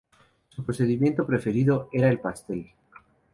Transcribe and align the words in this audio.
Su 0.49 0.65
procedimiento 0.65 1.27
preferido 1.27 1.87
era 1.93 2.09
el 2.09 2.19
pastel. 2.19 2.71